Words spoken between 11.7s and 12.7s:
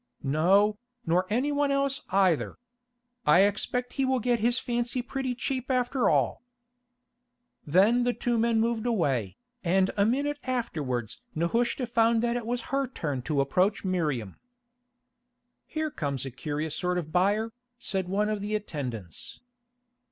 found that it was